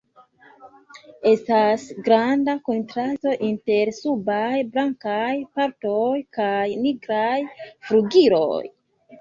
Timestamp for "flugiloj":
7.69-8.61